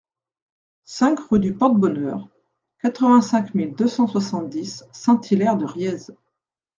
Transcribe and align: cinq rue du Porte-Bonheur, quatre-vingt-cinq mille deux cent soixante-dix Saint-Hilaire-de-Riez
cinq 0.87 1.19
rue 1.29 1.39
du 1.39 1.53
Porte-Bonheur, 1.53 2.27
quatre-vingt-cinq 2.81 3.53
mille 3.53 3.75
deux 3.75 3.87
cent 3.87 4.07
soixante-dix 4.07 4.83
Saint-Hilaire-de-Riez 4.91 6.11